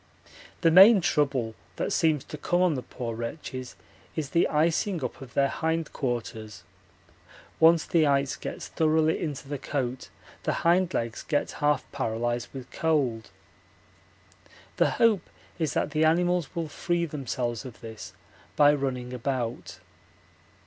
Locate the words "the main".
0.61-0.99